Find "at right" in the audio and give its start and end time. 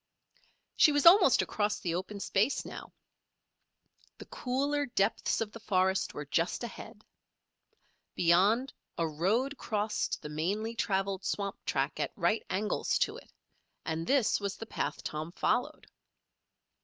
11.99-12.43